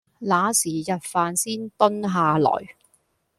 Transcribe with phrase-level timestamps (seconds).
[0.17, 2.75] 那時日飯先蹲下來